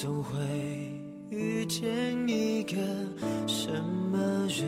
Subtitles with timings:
[0.00, 0.38] 总会
[1.28, 1.84] 遇见
[2.28, 2.76] 一个
[3.48, 3.68] 什
[4.12, 4.64] 么人，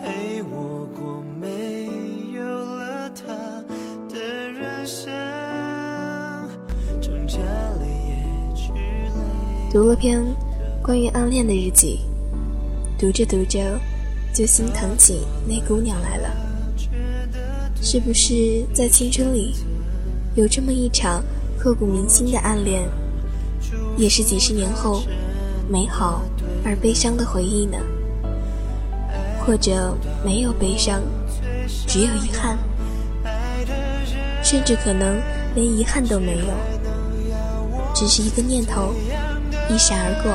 [0.00, 1.88] 陪我过没
[2.32, 3.34] 有了他
[4.08, 4.20] 的
[4.52, 5.12] 人生，
[7.00, 9.72] 挣扎了也去累。
[9.72, 10.24] 读了篇
[10.80, 11.98] 关于暗恋的日记，
[12.96, 13.80] 读着读着
[14.32, 16.30] 就心疼起那姑娘来了。
[17.82, 19.56] 是不是在青春里
[20.36, 21.20] 有这么一场
[21.58, 22.88] 刻骨铭心的暗恋，
[23.98, 25.02] 也是几十年后
[25.68, 26.22] 美好
[26.64, 27.76] 而悲伤的回忆呢？
[29.44, 29.92] 或者
[30.24, 31.02] 没有悲伤，
[31.86, 32.56] 只有遗憾，
[34.42, 35.20] 甚至可能
[35.56, 36.54] 连遗憾都没有，
[37.92, 38.94] 只是一个念头
[39.68, 40.32] 一闪而过，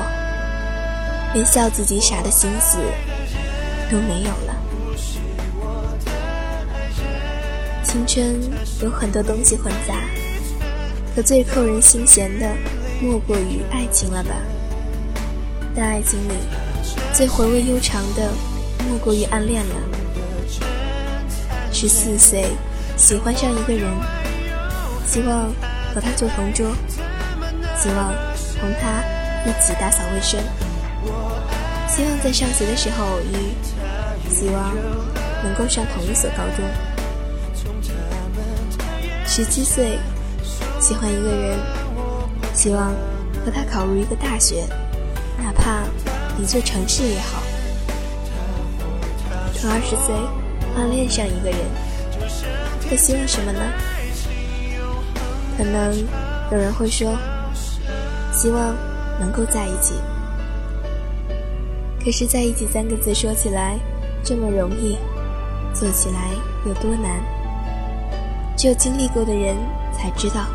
[1.33, 2.79] 连笑自己傻的心思
[3.89, 4.53] 都没有了。
[7.83, 8.35] 青春
[8.81, 10.03] 有很多东西混杂，
[11.15, 12.47] 可最扣人心弦的，
[13.03, 14.29] 莫过于爱情了吧？
[15.75, 16.31] 但爱情里，
[17.13, 18.31] 最回味悠长的，
[18.87, 19.75] 莫过于暗恋了。
[21.73, 22.45] 十四岁，
[22.95, 23.91] 喜欢上一个人，
[25.05, 25.51] 希望
[25.93, 26.73] 和他做同桌，
[27.77, 28.13] 希望
[28.57, 29.03] 同他
[29.45, 30.39] 一起打扫卫生，
[31.89, 33.53] 希望在上学的时候偶遇，
[34.33, 34.73] 希望
[35.43, 36.65] 能够上同一所高中。
[39.25, 39.99] 十七岁，
[40.79, 41.59] 喜欢一个人，
[42.53, 42.93] 希望
[43.43, 44.65] 和他考入一个大学，
[45.37, 45.83] 哪怕
[46.41, 47.41] 一座城市也好。
[49.53, 50.13] 从二十岁，
[50.75, 51.59] 暗恋上一个人，
[52.89, 53.59] 会希望什么呢？
[55.57, 55.97] 可能
[56.51, 57.17] 有人会说，
[58.33, 58.75] 希望
[59.19, 59.95] 能够在一起。
[62.03, 63.79] 可是在一起三个字说起来
[64.23, 64.97] 这么容易，
[65.73, 66.31] 做起来
[66.65, 67.23] 有多难？
[68.57, 69.55] 只有经历过的人
[69.93, 70.45] 才知道，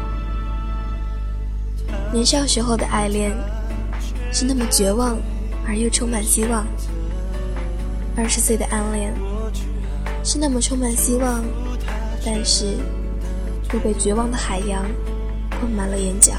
[2.10, 3.32] 年少时候的爱恋
[4.32, 5.18] 是那么绝望
[5.66, 6.64] 而又充满希望；
[8.16, 9.12] 二十岁的暗恋
[10.24, 11.44] 是那么充满希望，
[12.24, 12.76] 但是
[13.72, 14.84] 又被绝望的海洋
[15.60, 16.32] 困满了眼角。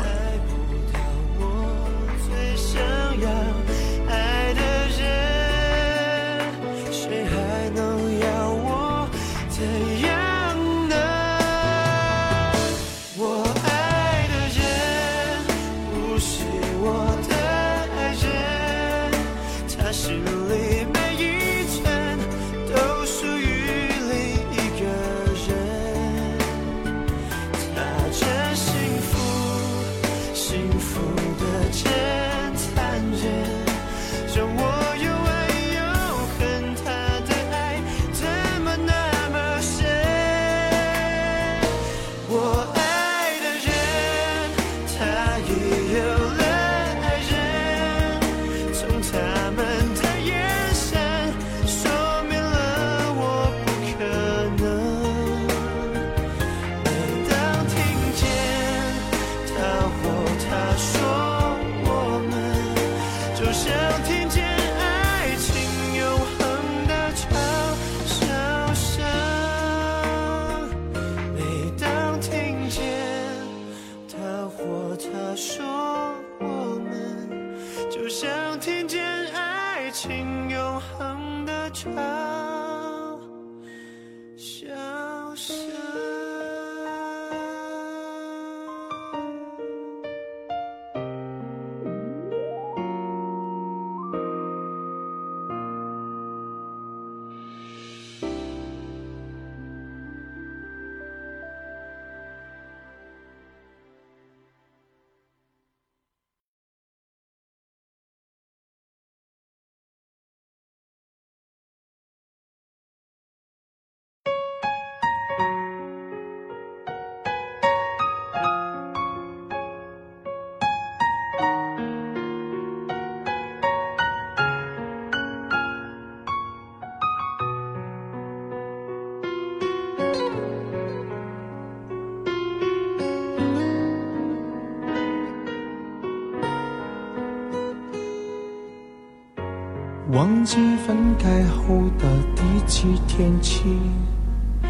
[140.20, 142.06] 忘记分开后的
[142.36, 143.62] 第几天起。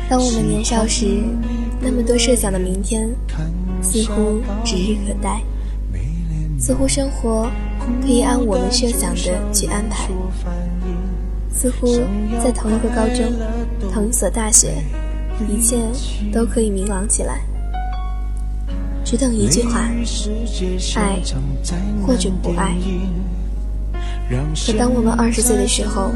[0.07, 1.24] 当我们年少时，
[1.81, 3.10] 那么多设想的明天，
[3.81, 5.42] 似乎指日可待，
[6.60, 7.50] 似乎生活
[8.00, 10.07] 可以按我们设想的去安排。
[11.51, 11.88] 似乎
[12.44, 13.25] 在同一个高中、
[13.92, 14.75] 同一所大学，
[15.50, 15.78] 一切
[16.31, 17.42] 都可以明朗起来。
[19.04, 19.90] 只等一句话：
[20.96, 21.19] 爱
[22.06, 22.75] 或者不爱。
[24.67, 26.11] 可当我们二十岁的时候，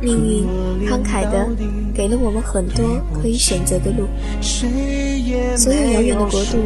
[0.00, 0.46] 命运
[0.86, 1.48] 慷慨地
[1.94, 4.06] 给了我们很多可以选择的路。
[4.42, 6.58] 所有遥远的国度，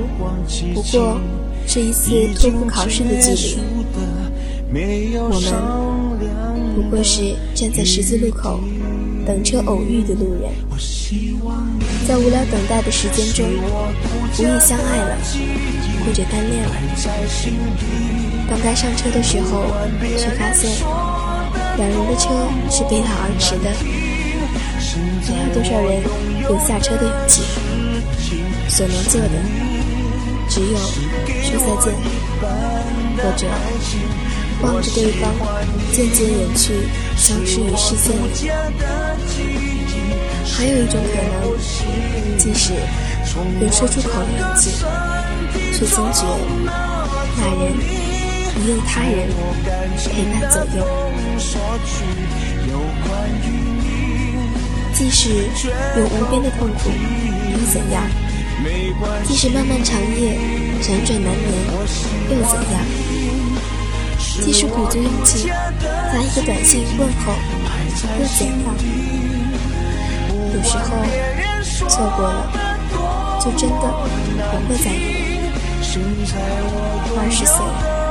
[0.74, 1.20] 不过
[1.66, 3.56] 是一次托福考试的距离。
[5.16, 5.52] 我们
[6.74, 8.58] 不过是站在十字路口
[9.24, 10.50] 等车偶遇的路人，
[12.08, 15.16] 在无聊等待的时间中，无意相爱了，
[16.04, 16.70] 或者单恋了。
[18.52, 19.64] 当该上车的时候，
[20.18, 20.70] 却发现
[21.78, 22.28] 两人的车
[22.70, 23.72] 是背道而驰的。
[25.32, 26.02] 没有多少人
[26.42, 27.40] 有下车的勇气，
[28.68, 29.30] 所能做的
[30.50, 31.94] 只有说再见，
[33.16, 33.46] 或者
[34.60, 35.32] 望着对方
[35.90, 36.74] 渐渐远去，
[37.16, 38.52] 消失于视线里。
[40.44, 41.56] 还有一种可能，
[42.36, 42.74] 即使
[43.62, 44.72] 有说出口的勇气，
[45.72, 46.26] 却惊觉
[47.38, 48.11] 那人。
[48.54, 49.28] 已有他人
[49.96, 50.84] 陪伴左右，
[54.92, 55.48] 即使
[55.96, 56.90] 有无边的痛苦
[57.50, 58.04] 又怎样？
[59.26, 60.38] 即使漫漫长夜
[60.82, 61.48] 辗转难眠
[62.30, 62.74] 又怎样？
[64.44, 67.32] 即使鼓足勇气发一个短信问候
[68.20, 68.76] 又怎样？
[70.54, 70.86] 有时候
[71.88, 72.36] 错过了，
[73.42, 73.74] 就真的
[74.50, 75.00] 不会再有。
[77.18, 78.01] 二十岁。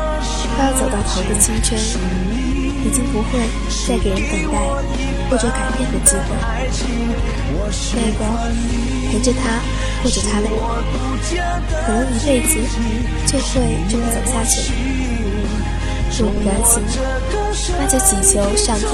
[0.62, 1.76] 快要走到头的青春，
[2.86, 3.40] 已经不会
[3.88, 4.60] 再给人等待
[5.28, 6.22] 或者改变的机会。
[7.96, 8.22] 那个
[9.10, 9.60] 陪着他
[10.04, 10.54] 或者他的人，
[11.84, 12.54] 可能一辈子
[13.26, 13.44] 就会
[13.90, 14.72] 这么走下去。
[16.20, 16.84] 若不甘心，
[17.80, 18.88] 那就祈求上天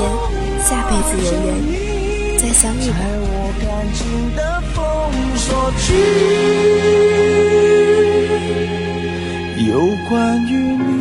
[0.64, 1.48] 下辈子有缘
[2.40, 2.96] 再相遇吧。
[9.58, 9.74] 有
[10.08, 10.16] 关
[10.46, 10.97] 于你。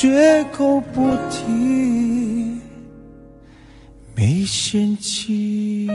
[0.00, 2.60] 绝口不提，
[4.14, 5.88] 没嫌弃。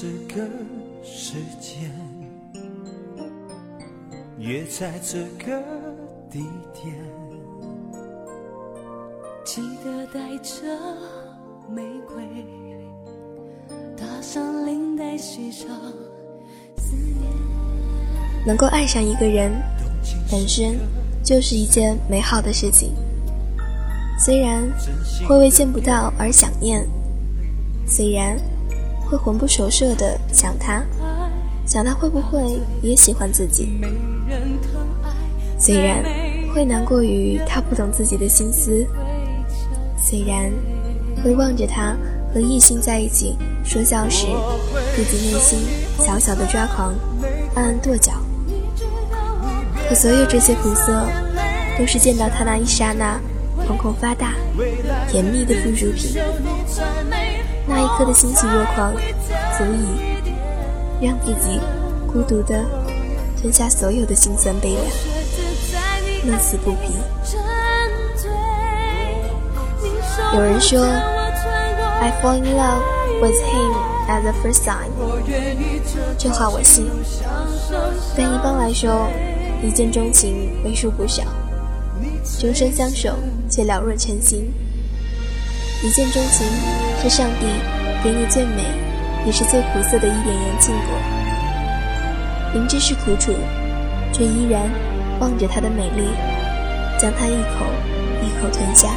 [0.00, 0.48] 这个
[1.02, 1.90] 时间，
[4.38, 5.60] 约在这个
[6.30, 6.38] 地
[6.72, 6.94] 点。
[9.44, 10.62] 记得带着
[11.68, 12.22] 玫瑰，
[13.96, 15.68] 打上领带，系上
[16.76, 18.46] 思念。
[18.46, 19.50] 能够爱上一个人，
[20.30, 20.76] 本身
[21.24, 22.94] 就是一件美好的事情。
[24.16, 24.62] 虽然
[25.28, 26.86] 会为见不到而想念，
[27.84, 28.38] 虽然。
[29.08, 30.82] 会魂不守舍的想他，
[31.66, 33.80] 想他会不会也喜欢自己？
[35.58, 36.04] 虽然
[36.54, 38.86] 会难过于他不懂自己的心思，
[39.98, 40.52] 虽然
[41.24, 41.96] 会望着他
[42.32, 43.34] 和异性在一起
[43.64, 44.26] 说笑时，
[44.94, 45.58] 自己内心
[45.98, 46.94] 小小的抓狂，
[47.54, 48.12] 暗暗跺脚。
[49.88, 51.08] 可所有这些苦涩，
[51.78, 53.18] 都是见到他那一刹那，
[53.66, 54.34] 瞳孔发大，
[55.08, 56.20] 甜蜜的附属品。
[57.68, 58.94] 那一刻的欣喜若狂，
[59.56, 61.60] 足以让自己
[62.10, 62.64] 孤独的
[63.38, 64.84] 吞下所有的辛酸悲凉，
[66.24, 66.94] 乐此不疲。
[70.34, 70.82] 有人说
[72.00, 72.82] ，I fall in love
[73.20, 73.72] with him
[74.08, 74.88] at the first sight。
[76.18, 76.86] 这话我信，
[78.16, 79.08] 但一般来说，
[79.62, 81.22] 一见钟情为数不少，
[82.40, 83.14] 终身相守
[83.48, 84.52] 却了若成心。
[85.82, 86.46] 一见钟情
[87.00, 87.46] 是上帝
[88.02, 88.64] 给你最美
[89.24, 90.98] 也是最苦涩的一点盐禁果，
[92.52, 93.32] 明知是苦楚，
[94.12, 94.68] 却依然
[95.20, 96.08] 望着它的美丽，
[96.98, 97.66] 将它一口
[98.22, 98.88] 一口吞下。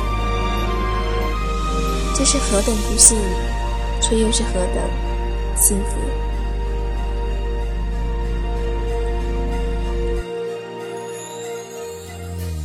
[2.16, 3.18] 这是何等不幸，
[4.02, 4.84] 却又是何等
[5.56, 5.98] 幸福。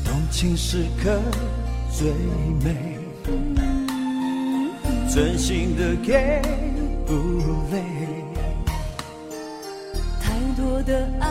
[0.04, 1.18] 动情时刻
[1.90, 2.08] 最
[2.62, 2.98] 美，
[5.16, 6.42] 真心的给
[7.06, 7.14] 不
[7.72, 7.82] 累。
[10.20, 11.26] 太多的爱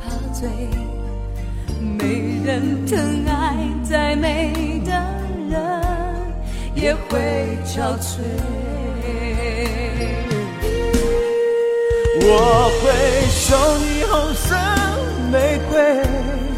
[0.00, 0.48] 怕醉，
[1.78, 4.90] 没人疼爱再美的
[5.48, 5.80] 人
[6.74, 8.18] 也会憔悴。
[12.22, 12.84] 我会
[13.30, 14.56] 送你红色
[15.30, 15.78] 玫瑰，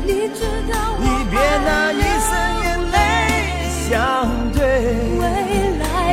[0.06, 0.40] 你知
[0.72, 1.36] 道我你别
[1.66, 2.32] 拿一生
[2.64, 2.96] 眼泪
[3.90, 3.92] 相
[4.54, 5.17] 对。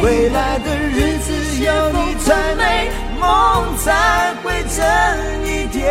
[0.06, 1.34] 未来的日子
[1.64, 4.78] 有你才美，梦才会真
[5.44, 5.82] 一点。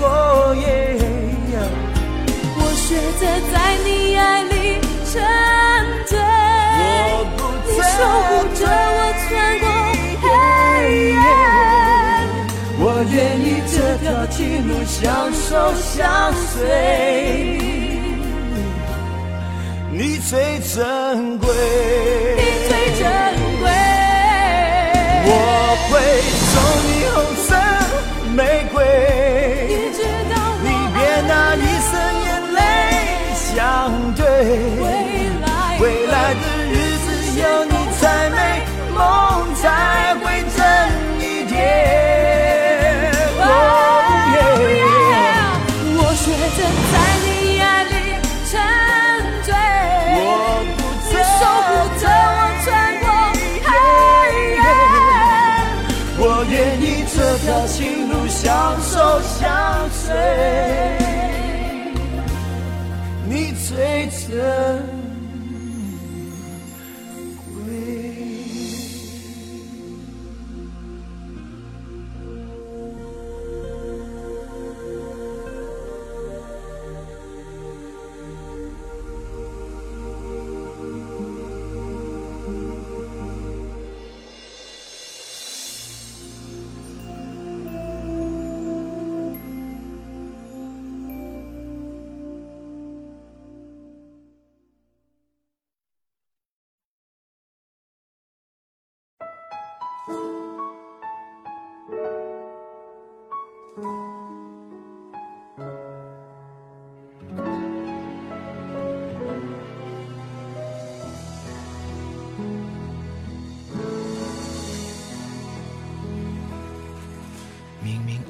[0.00, 0.64] 哦耶！
[2.56, 3.54] 我学着在
[3.84, 4.80] 你爱里
[5.12, 5.20] 沉
[6.06, 6.16] 醉，
[7.66, 9.28] 你守护着我穿
[9.60, 9.64] 过
[10.22, 10.24] 黑
[11.12, 11.20] 夜。
[12.82, 12.82] 我
[13.12, 14.98] 愿意这条情路相
[15.30, 15.44] 守
[15.76, 17.59] 相随，
[20.30, 21.48] 最珍贵，
[56.50, 60.12] 愿意这条情路相守相随，
[63.28, 64.99] 你最真。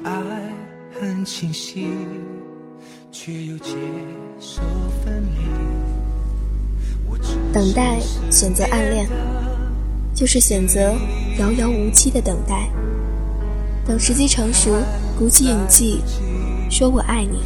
[0.03, 0.11] 爱
[0.99, 1.87] 很清晰，
[3.11, 3.75] 却又接
[4.39, 4.61] 受
[5.03, 5.41] 分离。
[7.53, 7.99] 等待
[8.31, 9.07] 选择暗恋，
[10.15, 10.93] 就是选择
[11.37, 12.67] 遥遥无期的等待。
[13.85, 14.71] 等时机成熟，
[15.17, 16.01] 鼓起勇气
[16.69, 17.39] 说我爱你。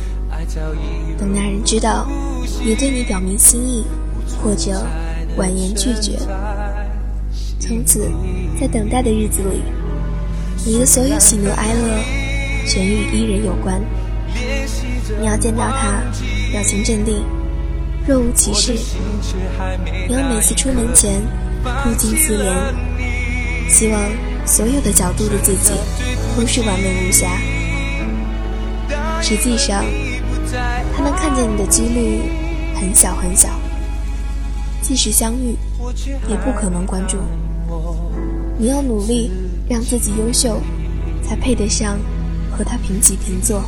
[1.17, 2.07] 等那人知道
[2.63, 3.83] 也对你表明心意，
[4.41, 4.85] 或者
[5.37, 6.17] 婉言拒绝。
[7.59, 8.09] 从此，
[8.59, 9.61] 在等待的日子里，
[10.65, 12.24] 你的所有喜怒哀乐
[12.65, 13.79] 全与一人有关。
[15.19, 16.03] 你要见到他，
[16.51, 17.23] 表情镇定，
[18.07, 18.73] 若无其事。
[20.07, 21.21] 你要每次出门前
[21.83, 22.73] 不禁思量，
[23.69, 24.01] 希望
[24.45, 25.73] 所有的角度的自己
[26.35, 27.37] 都是完美无瑕。
[29.21, 29.83] 实际上，
[30.95, 32.21] 他能看见你的几率
[32.75, 33.49] 很小很小，
[34.81, 35.55] 即使相遇，
[36.27, 37.17] 也不可能关注。
[38.57, 39.31] 你要努力
[39.69, 40.61] 让自己优秀，
[41.23, 41.97] 才配得上
[42.57, 43.63] 和他平起平坐。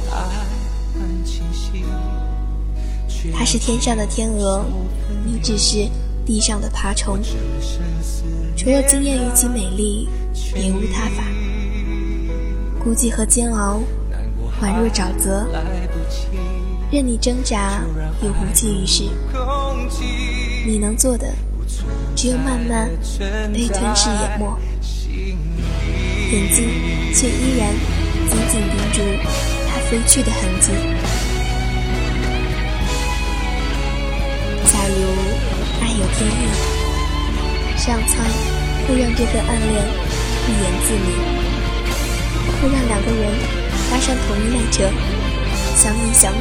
[3.34, 4.64] 他是天上的天鹅，
[5.26, 5.90] 你只是
[6.26, 7.20] 地上的爬虫。
[8.56, 10.08] 除了惊艳于其美丽，
[10.54, 11.24] 别无他法。
[12.82, 13.82] 孤寂和煎熬，
[14.62, 15.46] 宛若沼泽，
[16.90, 17.82] 任你挣扎，
[18.22, 19.04] 也无济于事。
[20.66, 21.34] 你能做的，
[22.16, 22.90] 只有慢慢
[23.54, 24.58] 被吞噬淹没，
[26.32, 26.70] 眼睛
[27.14, 27.74] 却依然
[28.30, 29.02] 紧紧盯住
[29.68, 30.72] 他飞去的痕迹。
[34.66, 34.96] 假如
[35.82, 36.44] 爱有天意，
[37.78, 38.26] 上苍
[38.88, 39.72] 会让这份暗恋
[40.48, 41.10] 一言自明，
[42.62, 43.22] 会让两个人
[43.90, 44.76] 搭上同一列车，
[45.76, 46.36] 相依相偎。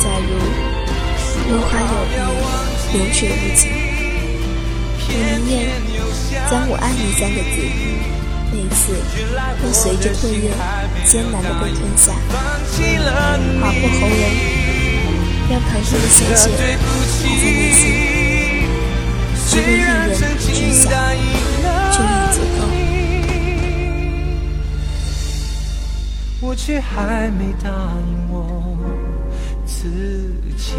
[0.00, 0.28] 假如
[1.50, 2.14] 落花有意，
[2.92, 3.62] 流水无情，
[5.08, 5.10] 我
[5.46, 5.62] 宁愿
[6.50, 7.56] 将我爱你三个字，
[8.54, 8.94] 每次
[9.60, 10.48] 都随着唾液
[11.04, 14.22] 艰难地被吞下，放弃了划破喉咙，
[15.50, 17.82] 让疼这么鲜血对不埋在内心，
[19.50, 19.84] 起，如果一人
[20.14, 20.86] 知晓，
[21.90, 22.62] 就已足够。
[26.40, 27.68] 我却还没答
[28.06, 28.38] 应我
[29.66, 29.76] 自
[30.56, 30.74] 己。